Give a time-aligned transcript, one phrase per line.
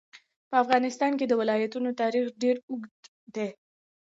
[0.49, 2.95] په افغانستان کې د ولایتونو تاریخ ډېر اوږد
[3.35, 3.49] دی.